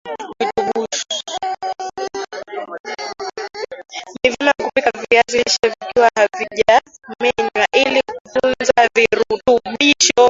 ni 4.23 4.29
nyema 4.29 4.53
kupika 4.57 4.91
viazi 5.09 5.37
lishe 5.37 5.57
vikiwa 5.75 6.09
havija 6.15 6.81
menywa 7.21 7.67
ili 7.73 8.01
kutunza 8.03 8.89
virutubisho 8.95 10.13